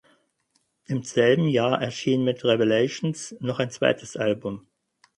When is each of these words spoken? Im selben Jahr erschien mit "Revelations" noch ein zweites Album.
Im 0.87 1.03
selben 1.03 1.47
Jahr 1.47 1.79
erschien 1.79 2.23
mit 2.23 2.43
"Revelations" 2.43 3.35
noch 3.39 3.59
ein 3.59 3.69
zweites 3.69 4.17
Album. 4.17 4.65